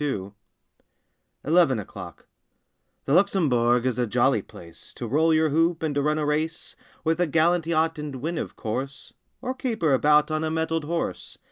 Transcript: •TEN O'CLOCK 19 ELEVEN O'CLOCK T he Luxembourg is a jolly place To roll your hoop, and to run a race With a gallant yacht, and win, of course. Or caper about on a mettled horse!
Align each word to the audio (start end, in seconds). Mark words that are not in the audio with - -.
•TEN 0.03 0.07
O'CLOCK 0.09 0.33
19 1.45 1.51
ELEVEN 1.53 1.79
O'CLOCK 1.81 2.17
T 2.21 2.25
he 3.05 3.11
Luxembourg 3.11 3.85
is 3.85 3.99
a 3.99 4.07
jolly 4.07 4.41
place 4.41 4.95
To 4.95 5.05
roll 5.05 5.31
your 5.31 5.49
hoop, 5.49 5.83
and 5.83 5.93
to 5.93 6.01
run 6.01 6.17
a 6.17 6.25
race 6.25 6.75
With 7.03 7.19
a 7.19 7.27
gallant 7.27 7.67
yacht, 7.67 7.99
and 7.99 8.15
win, 8.15 8.39
of 8.39 8.55
course. 8.55 9.13
Or 9.43 9.53
caper 9.53 9.93
about 9.93 10.31
on 10.31 10.43
a 10.43 10.49
mettled 10.49 10.85
horse! 10.85 11.37